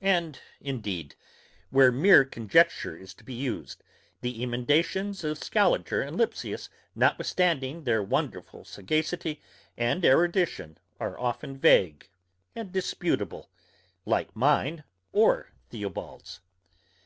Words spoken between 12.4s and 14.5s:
and disputable, like